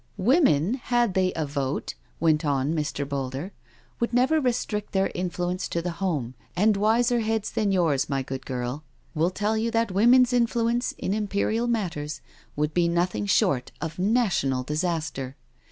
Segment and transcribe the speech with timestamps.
[0.33, 3.07] "Women, had they a vote," went on Mr.
[3.07, 3.51] Boulder,"
[3.99, 8.43] would never restrict their influence to the home, and wiser heads than yours, my good
[8.43, 8.83] girl,
[9.13, 12.21] will tell you that 24a NO SURRENDER woman's influence in Imperial matters
[12.55, 15.35] would be noth ing short of national disaster.